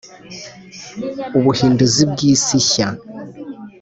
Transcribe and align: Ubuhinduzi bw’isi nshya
Ubuhinduzi 1.37 2.03
bw’isi 2.11 2.51
nshya 2.63 2.87